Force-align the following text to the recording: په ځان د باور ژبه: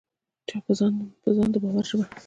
په 0.65 0.71
ځان 0.79 1.47
د 1.53 1.55
باور 1.63 1.85
ژبه: 1.89 2.05